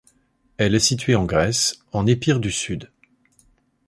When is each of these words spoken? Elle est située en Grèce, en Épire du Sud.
Elle 0.57 0.73
est 0.73 0.79
située 0.79 1.13
en 1.15 1.25
Grèce, 1.25 1.85
en 1.91 2.07
Épire 2.07 2.39
du 2.39 2.49
Sud. 2.49 2.89